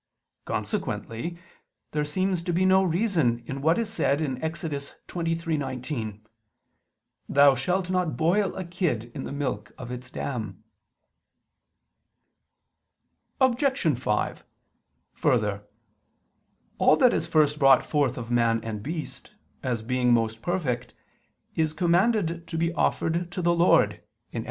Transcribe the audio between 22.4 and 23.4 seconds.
to be offered